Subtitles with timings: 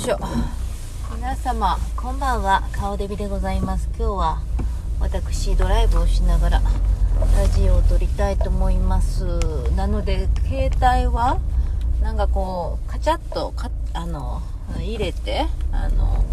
[0.00, 0.16] しょ。
[1.14, 2.62] 皆様こんばんは。
[2.72, 3.86] 顔デビでございます。
[3.98, 4.38] 今日は
[4.98, 6.62] 私ドライブをしながら
[7.36, 9.26] ラジオを撮りたいと思います。
[9.76, 11.38] なので携帯は
[12.00, 14.40] なんかこうカチャッとかあの
[14.78, 16.24] 入れてあの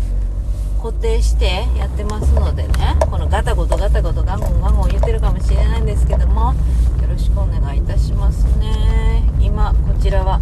[0.82, 2.72] 固定してやってますのでね
[3.12, 6.54] このガタゴトガタゴトガンゴンガンゴン言ってるかもしれないんですけども
[7.02, 10.40] よろしくお願いいたしますね今こちらは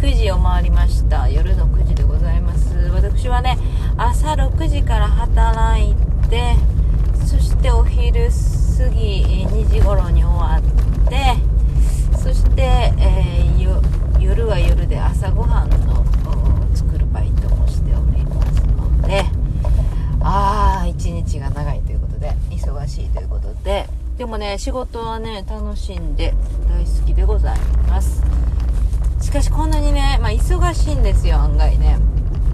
[0.00, 3.58] 9時を回りました夜の9時でございます私はね
[3.98, 5.94] 朝6時から働い
[6.30, 6.54] て
[7.26, 8.30] そしてお昼
[8.78, 11.36] 過ぎ2時頃に終わって
[12.16, 16.04] そして、えー、夜は夜で朝ごはんの
[16.76, 19.24] 作るバイトもしておりますので
[20.20, 26.34] ああ一日が長いということで忙しいということででもね仕事はね楽しんで
[26.68, 28.22] 大好きでございます。
[29.20, 31.98] しかしこんなにね、まあ、忙しいんですよ案外ね。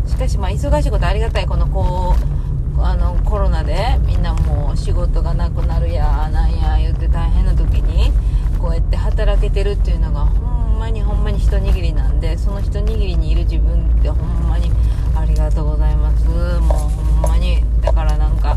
[0.06, 2.36] しかしまあ忙しいことありがたいこのこう
[2.78, 8.12] あのコロナでみんなもう仕事がなくなるやなんや言って大変な時に
[8.58, 14.70] こうやって働けてるっていうのがほんまにほんまに一握りなんでその一握りにいる自分ってほんまに
[15.16, 16.26] ありがとうございます。
[16.28, 18.56] もうほんまにだからなんか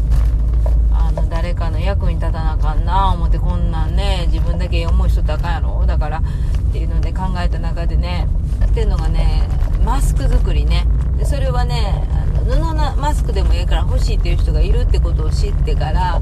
[0.92, 5.86] あの誰かの役に立たなあかんな思ってこんなんね自分だけ思う人ってあかんやろ。
[5.86, 8.28] だからっていうので考えた中でね
[8.60, 9.48] やってるのがね
[9.84, 10.86] マスク作りね。
[11.18, 12.08] でそれはね
[12.50, 16.20] 布のマスクでもええから欲しいっていう人がいるってことを知ってから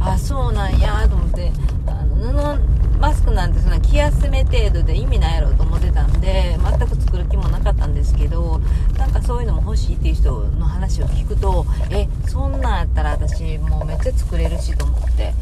[0.00, 1.50] あそうなんやと思って
[1.86, 8.60] あの布マスクなんてそんな気休め程度で意味ないやろと思ってたんで全く作る気もなかったんですけど
[8.96, 15.34] なんかそういうのも欲しいっていう人の話を聞くとえそんなんやったら私もうめっちゃ作れるしと思ってやっ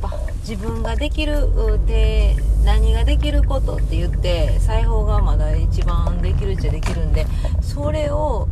[0.00, 0.12] ぱ
[0.48, 1.48] 自分ができる
[1.86, 7.26] 手何ができることって言って裁縫がまだ一番できるっちゃできるんで
[7.60, 8.48] それを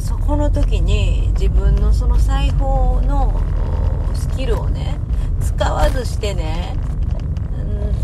[0.00, 3.40] そこの時に自分のその裁縫の
[4.14, 4.98] スキルをね
[5.40, 6.76] 使わずしてね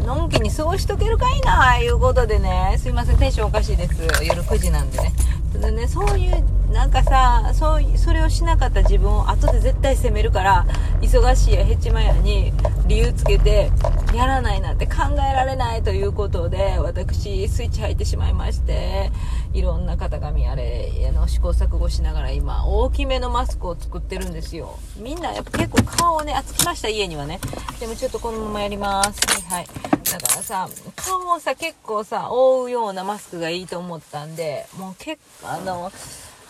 [0.04, 2.76] のんきに過ごしとけるかいなあいうことでね。
[2.78, 4.02] すいませんテンションおかしいです。
[4.22, 5.12] 夜9時なんでね。
[5.60, 10.66] でねそういうなんかさそうそれをしなかった自分を後で絶対責めるから
[11.00, 12.52] 忙しいやヘチマやに
[12.86, 13.70] 理由つけて
[14.12, 19.10] やらないなんて考えられないということで私スイッチ入ってしまいまして
[19.52, 24.78] いろんな型紙あれの試行錯誤しながら今大きめのマスクを作ってるんですよ。
[24.96, 27.40] みんなやっぱ結構顔をね厚きました家にはね。
[27.80, 29.20] でもちょっとこのままやります。
[29.26, 29.66] はいはい。
[30.04, 35.92] だからさ顔をさ結構さ覆うようなマスクがいいと思ったんでもう結構あの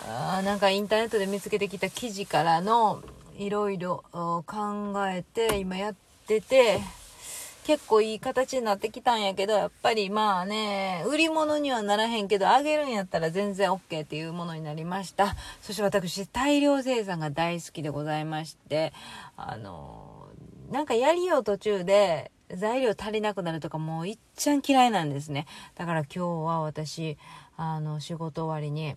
[0.06, 3.02] あなんかインターネットで見つけてきた記事からの
[3.38, 5.94] いろいろ考えて今やっ
[6.26, 6.80] てて
[7.64, 15.34] 結構いい形になってきたんやけどやっぱりまあね売り物にはならへんけどあげるんやったら全然 OK っていうものになりました。
[15.62, 18.92] そして私大量生産が大好きでございまして
[19.36, 20.28] あの
[20.70, 25.46] なんかやりよう途中で材料足りなくなるとかもういっちゃん嫌いなんですね。
[25.74, 27.16] だから今日は私
[27.56, 28.96] あの仕事終わりに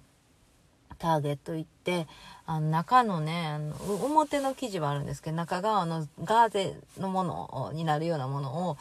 [0.98, 2.08] ターゲット行って
[2.46, 8.78] あの中のねあの表の生地はあるんですけど中側のガーゼのものになるようなものを、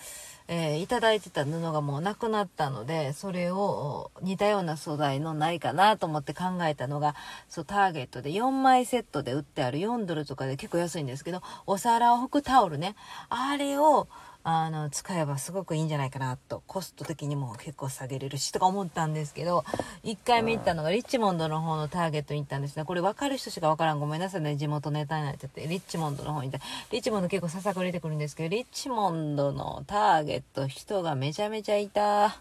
[0.46, 7.16] えー、いただいてた布がもうなくなったのでそれを似たような素材のないかなと思って考えたのが
[7.48, 12.94] そうターゲットで4枚セットで売ってある4ドルとかで結構安いんですけどお皿を拭くタオルね
[13.28, 14.06] あれを
[14.48, 19.64] あの、使えばすごくいいんじゃないかなと、コスト的にも結構下げれるしとか思ったんですけど、
[20.04, 22.84] 1回目行ったのがリッチモンドの方のターゲットに行ったんですね。
[22.84, 23.98] これ分かる人しか分からん。
[23.98, 24.54] ごめんなさいね。
[24.54, 25.66] 地元ネタになっちゃって。
[25.66, 26.64] リッチモンドの方に行った。
[26.92, 32.36] リッチモンド結構ささくれてくるんですけど、リッチモンドのターゲット人がめちゃめちゃいた。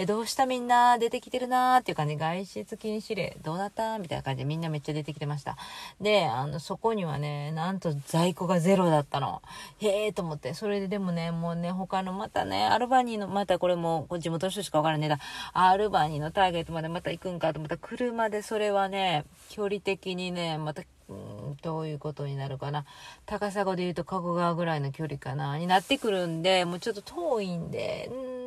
[0.00, 3.98] え、どうしたみんな出てきてるなーっていう感じ、外出禁止令、どうなった？
[3.98, 5.56] みたいな感じでみんなめっちゃ出てきてました。
[6.00, 9.42] で、あの、そこにはね、なんと在庫がゼロだったの。
[9.80, 10.54] へえーと思って。
[10.54, 15.18] それででもね、もうね、他のまたね、アルバニーの、またこれも地元の人しかわからねえだ。
[15.52, 22.84] アルバニーのターゲットまでまた行くんかと思ったら、車でそれはね、距離的にね、またうんどういうことになるかな
[23.24, 28.37] 高砂で言うと加古川ぐらいの距離かなになってくるんでもうちょっと遠いんでん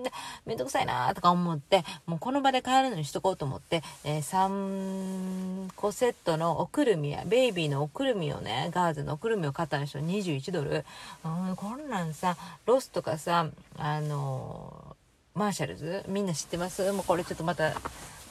[0.46, 10.86] めんどくさいなとか思ってもうこの場で買えるのにしとこうと思って、えー、3個セットのおくるみやベイビーのおくるみをねガーゼのおくるみを買ったんですよ21ドル、
[11.24, 16.04] うん、こんなんさ Ross とかさあのー、 Marshalls？
[16.08, 16.92] みんな知ってます？
[16.92, 17.74] もうこれちょっとまた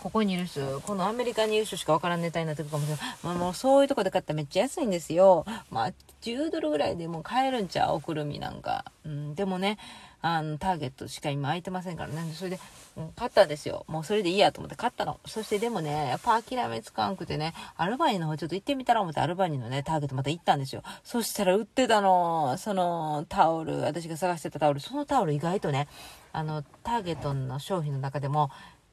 [0.03, 3.17] ここにいる人、このアメリカにいる人しかわからんネタになってるかもしれない。
[3.23, 5.45] まあ、もうそういうとこで買ったらめっちゃ安いんですよ。
[5.71, 7.97] まあ、10ドルぐらいでもう買えるんちゃう？
[7.97, 8.87] おくるみなんか。
[9.05, 9.77] うん、でもね、
[10.23, 12.33] あの、ターゲットしか今空いてませんからね。
[12.35, 12.61] それで、
[12.97, 13.85] うん、買ったんですよ。
[13.89, 15.19] もうそれでいいやと思って買ったの。
[15.27, 20.83] そしてでもね、やっぱ諦めつかんくてね、アルバニーの方ちょっと行ってみたら思ってアルバニーのね、ターゲットまた行ったんですよ。
[21.05, 25.89] そしたら売ってたの、そのタオル、私が探してたタオル、そのタオル意外とね、
[26.33, 28.51] あの、ターゲットの商品の中でも、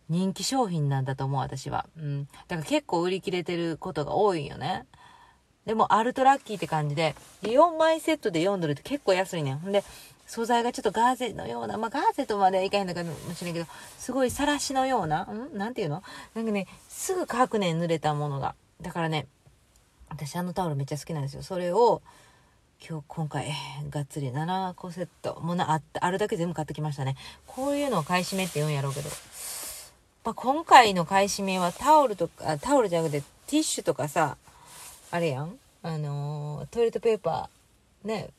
[0.09, 1.85] 人気商品なんだと思う、私は。
[1.97, 2.25] うん。
[2.47, 4.85] だから結構売り切れてることが多いよね。
[5.65, 9.59] でも、アルトラッキーって感じで、4枚セットで4ドルって結構安いねん。
[9.59, 9.83] ほんで、
[10.27, 13.65] 素材がちょっとガーゼのような、まあ、ガーゼとまではいかへんのかもしれんけど、
[13.97, 15.57] すごいさらしのような、ん？
[15.57, 16.03] なんていうの？
[16.35, 18.53] なんかね、すぐ乾くねん、濡れたものが。
[18.81, 19.25] だからね、
[20.09, 21.43] 私あのタオルめっちゃ好きなんですよ。
[21.43, 22.01] それを、
[22.87, 23.51] 今日、今回、
[23.89, 27.15] がっつり7個セット、もうな、あった、あるだけ全部買ってきましたね。
[27.47, 29.09] こういうのを買い占めって言うんやろうけど。
[30.23, 34.37] まあ、今回の買い占めはタオルとか、タオルじゃなくてティッシュとかさ、
[35.09, 35.57] あれやん？
[35.83, 38.29] あのー、トイレットペーパー、ね、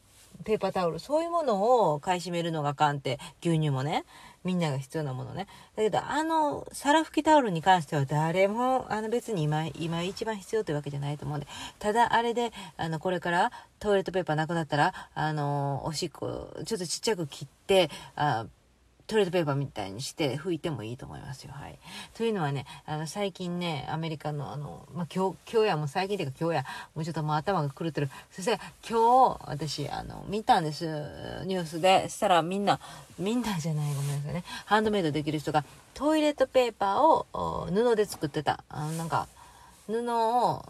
[0.45, 4.05] ペーパータオル、そういうものを買い占めるのがあかんって、牛乳もね、
[4.45, 5.47] みんなが必要なものね。
[5.77, 11.47] だけど、あの、皿拭きタオルに関しては誰も、あの別に今、今一番必要というわけじゃないと思うんで、
[11.79, 18.47] ただあれで、あの、これからトイレットペーパーなくなったら、あの、おしっこ、ちょっとちっちゃく切って、あ
[19.09, 21.53] トイレットペーパーみたいにして拭いてもいいと思いますよ。
[21.55, 21.79] はい。
[22.15, 26.65] というのはね、あの、最近ね、アメリカのあの、まあ、今日、今日やもう最近というか今日や、
[26.95, 28.11] もうちょっともう頭が狂ってる。
[28.31, 30.85] そして今日、私、あの、見たんです。
[31.47, 32.11] ニュースで。
[32.11, 32.81] そしたらみんな、
[33.19, 34.45] みんなじゃない、ごめんなさいね。
[34.67, 35.65] ハンドメイドできる人が、
[35.95, 38.63] トイレットペーパーを布で作ってた。
[38.69, 39.27] あの、なんか、
[39.87, 40.67] 布を、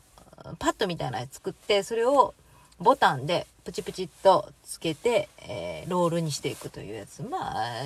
[0.61, 2.34] パッドみたいなやつ作って、それを
[2.81, 7.23] ボタンでプチプチっとつけて、えー、ロールにしていくというやつ。
[7.23, 7.85] まあ、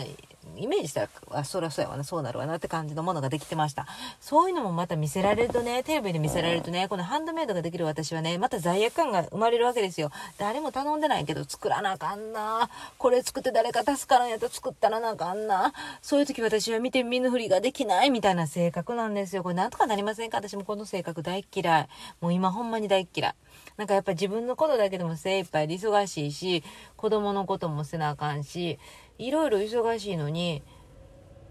[0.57, 3.87] イメージしたら、あ、そりゃそうやわな、そうなるわなって感じのものができてました。
[4.21, 10.13] そういうのもまた見せられるとね、テレビで見せられるとね、このハンドメイドができる私はね、また罪悪感が生まれるわけですよ。
[10.39, 12.71] 誰も頼んでないけど作らなあかんな。
[12.99, 15.73] これ作って誰か助からんやったら作ったらなあかんな。
[16.01, 19.43] そういう時私は見て見ぬふりができないみたいな性格なんですよ。
[19.43, 20.37] これなんとかなりませんか？
[20.37, 21.89] 私もこの性格大嫌い。
[22.21, 23.35] もう今ほんまに大嫌い。
[23.77, 26.63] なんかやっぱ自分のことだけでも精一杯で忙しいし、
[26.97, 28.79] 子供のこともせなあかんし、
[29.19, 30.63] いろいろ忙しいのに、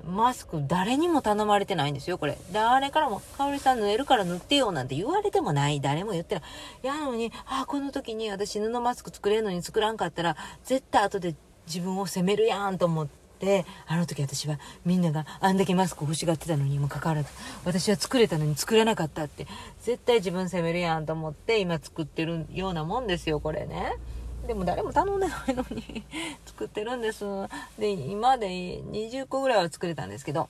[0.06, 2.38] マスク誰にも頼まれてないんですよ、これ。
[2.52, 5.80] 誰からも、かおりさん縫えるから塗ってよなんて言われてもない。
[5.80, 6.44] 誰も言ってない。
[6.82, 11.36] やのに、あ、この時に私布マスク作れるのに作らんかったら、絶対後で
[11.68, 13.21] 自分を責めるやんと思って、
[13.88, 17.30] あの時私はみんながあんだけマスク欲しがってたのにもかかわらず、
[17.66, 19.48] 私は作れたのに作れなかったって、
[19.82, 23.94] 絶対自分責めるやんと思って今作ってるようなもんですよ、これね。
[24.48, 26.04] でも誰も頼んでないのに
[26.46, 27.26] 作ってるんです。
[27.78, 30.50] で、今で20個ぐらいは作れたんですけど、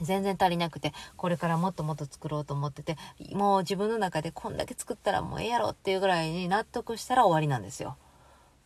[0.00, 2.96] 全然足りなくて、これからもっともっと作ろうと思ってて、
[3.32, 7.96] もう自分の中でこんだけ作ったらもうええやろっていうぐらいに納得したら終わりなんですよ。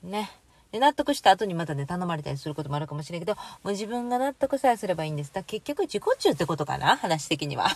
[0.02, 0.30] ね。
[0.72, 5.32] で、納得した後にまたね、頼まれたりすることもあるかもしれんけど、もう自分が納得さえすればいいんです。
[5.32, 7.68] だ結局自己中ってことかな話的には。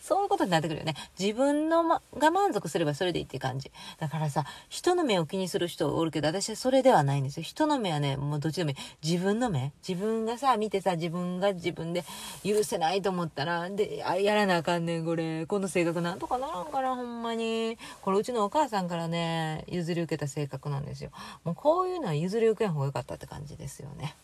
[0.00, 0.94] そういうことになってくるよね。
[1.18, 3.70] 自分の、ま、が満足すればそれでいいって感じ。
[3.98, 7.42] だからさ、人の目を気にする人おるけど、私はそれではないんですよ。
[7.42, 8.76] 人の目はね、もうどっちでもいい。
[9.02, 12.04] 自分の目自分がさ、見てさ、自分が自分で
[12.44, 15.46] 許せないと思ったら、で、やらなあかんねん、これ。
[15.46, 17.78] この性格なんとかならんかな、ほんまに。
[18.02, 21.10] これうちのお母さんからね、譲り受けた性格なんですよ。
[21.44, 24.14] もうこういうのは譲り受けん方がよかったって感じですよね。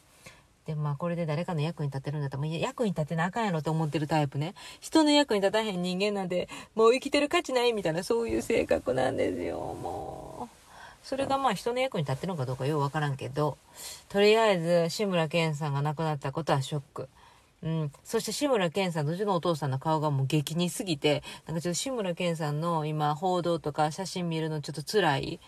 [0.69, 4.55] で、まあこれで誰かの役に立てるんだったら、もう役に立てなあかんやろと思ってるタイプね。
[4.81, 11.07] 人の役に立たへん人間なんて、もう生きてる価値ないみたいな、そういう性格なんですよ、もう。
[11.07, 13.57] それがまあ人の役に立ってるのかどうかようわからんけど、
[14.11, 17.09] とりあえず志村けんさんが亡くなったことはショック。
[17.63, 17.93] うん。
[18.05, 25.41] そして志村けんさん、うちのお父さんの顔がもう激似すぎて、なんかちょっと志村けんさんの今報道とか写真見るのちょっと辛い。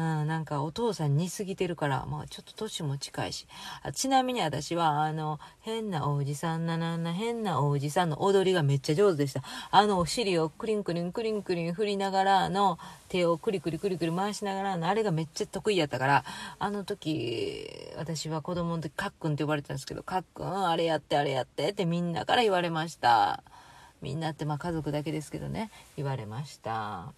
[0.00, 3.46] うん、なんかお父さん似すぎてるから、まあちょっと年も近いし。
[3.82, 9.42] あちなみに私は、あの、変なおじさんななな、変なおじさんの踊りがめっちゃ上手でした。
[9.70, 12.78] あのお尻をクリンクリンクリンクリン振りながらの、
[13.10, 16.24] 手をクリクリクリクリ回しながらの、あれがめっちゃ得意やったから、
[16.58, 23.42] あの時、私は子供の時、かっくんって呼ばれてたんですけど、かっくん、あれやってあれやってってみんなから言われました。
[24.00, 27.12] みんなってまあ家族だけですけどね、言われました。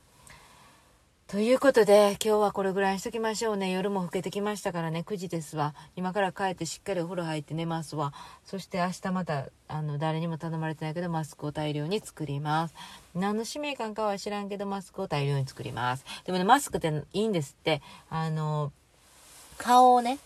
[1.33, 3.71] ということで、今日はこれぐらいにしときましょうね。
[3.71, 5.75] 夜も更けてきましたからね、9時ですわ。
[5.97, 8.13] 今から帰ってしっかりお風呂入って寝ますわ。
[8.45, 12.75] そして明日また、あの、誰にも頼まれてないけど、マスクを大量に作ります。
[13.15, 16.05] 何の使命感かは知らんけど、マスクを大量に作ります。
[16.27, 17.81] でもね、マスクっていいんですって。
[18.11, 18.71] あの、
[19.57, 20.19] 顔をね、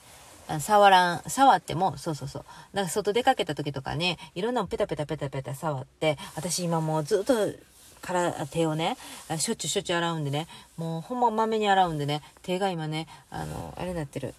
[0.58, 2.44] 触らん、触っても、そうそうそう。
[2.72, 7.34] なんか外出かけた時とかね、いろんなペタペタペタペタ触って、私今もうずっと
[8.02, 8.96] から手をね、
[9.38, 14.34] しょっちゅうしょっちゅう洗うんでね、もうほんままめに洗うんでね、手が今ね、あの、あれなってる。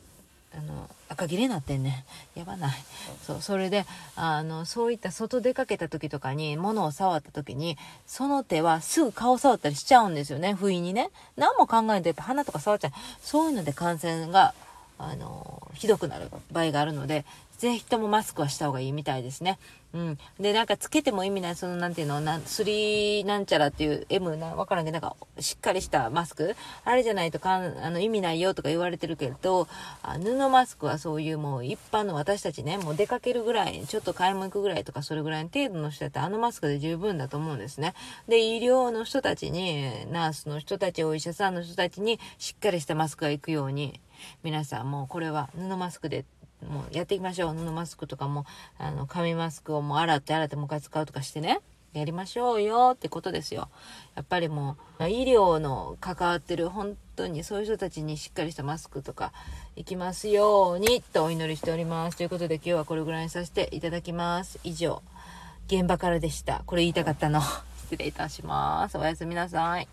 [0.58, 2.84] あの赤切れになってんねやばない。
[3.22, 3.86] そうそれで
[4.16, 11.12] あのそういった外出かけた時とかに物を触った時にその手はすぐ顔触ったりしちゃうんですよね不意にね。
[11.36, 12.92] 何も考えんとやっぱ鼻とか触っちゃう。
[13.22, 14.56] そういうので感染が
[14.98, 17.26] あのひどくなる場合があるので
[17.58, 19.58] ぜひともマスクはした方がいいみたいですね。
[19.94, 20.18] うん。
[20.40, 29.68] で、なんかつけても意味ない、その、なんていうの、な、3なんちゃらっていう M な、わからんけど、なんか、しっかりしたマスクあれじゃないとかん、あの、意味ないよとか言われてるけど、
[30.04, 37.94] あ布マスクはそういうもう一般の私たちね、もう出かけるぐらい、ちょっと買い物行くぐらいとか、それぐらいの程度の人だってあのマスクで十分だと思うんですね。
[38.28, 44.00] で、医療の人たちに、ナースの人たち、お医者さんの人たちに、しっかりしたマスクが行くように、
[44.44, 46.26] 皆さんもうこれは布マスクで
[46.66, 47.56] もうやっていきましょう。
[47.56, 48.46] 布マスクとかも、
[48.78, 51.60] あの、紙マスクをもう洗って洗ってもう一回使うとかしてね。
[51.94, 53.70] やりましょうよってことですよ。
[54.16, 59.34] やっぱりもう、医療の関わってる本当にそういう人たちにしっかりしたマスクとか
[59.76, 62.18] 行きますようにとお祈りしております。
[62.18, 64.60] ということで今日はこれぐらいにさせていただきます。
[64.64, 65.02] 以上、
[65.68, 66.64] 現場からでした。
[66.66, 67.42] これ言いたかったの。
[67.90, 68.98] 失礼いたします。
[68.98, 69.88] おやすみなさい。